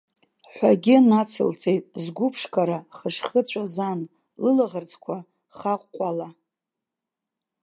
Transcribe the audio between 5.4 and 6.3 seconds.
хаҟәҟәала.